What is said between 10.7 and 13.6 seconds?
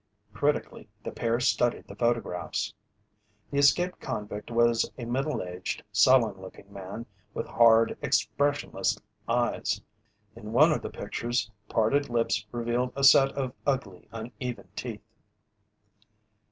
of the pictures, parted lips revealed a set of